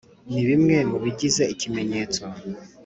ni 0.31 0.41
bimwe 0.47 0.77
mu 0.89 0.97
bigize 1.03 1.43
‘ikimenyetso’ 1.53 2.21